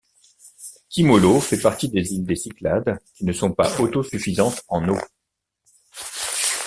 [0.89, 4.97] Kimolos fait partie des îles des Cyclades qui ne sont pas autosuffisantes en eau.